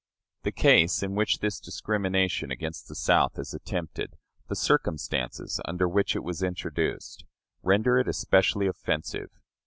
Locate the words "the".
0.41-0.51, 2.87-2.95, 4.47-4.55